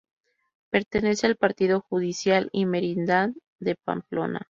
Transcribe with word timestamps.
Pertenece 0.71 1.27
al 1.27 1.35
partido 1.35 1.81
judicial 1.81 2.49
y 2.53 2.65
merindad 2.65 3.29
de 3.59 3.75
Pamplona. 3.85 4.39